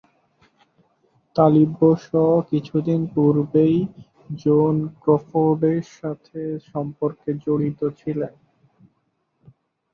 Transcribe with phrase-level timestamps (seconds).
[2.03, 2.07] শ
[2.51, 3.77] কিছুদিন পূর্বেই
[4.37, 8.33] জোন ক্রফোর্ডের সাথে সম্পর্কে জড়িত ছিলেন।